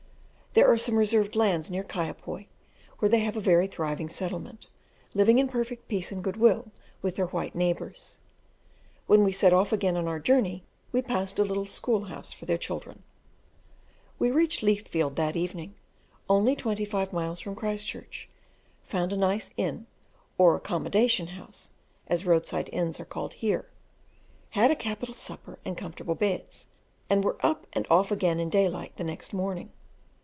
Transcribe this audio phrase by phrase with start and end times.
[0.53, 2.47] There are some reserved lands near Kaiapoi
[2.99, 4.67] where they have a very thriving settlement,
[5.13, 8.19] living in perfect peace and good will with their white neighbours.
[9.07, 12.43] When we set off again on our journey, we passed a little school house for
[12.45, 13.03] their children.
[14.19, 15.73] We reached Leathfield that evening,
[16.27, 18.27] only twenty five miles from Christchurch;
[18.83, 19.87] found a nice inn,
[20.37, 21.71] or accommodation house,
[22.07, 23.69] as roadside inns are called here;
[24.49, 26.67] had a capital supper and comfortable beds,
[27.09, 29.71] and were up and off again at daylight the next morning.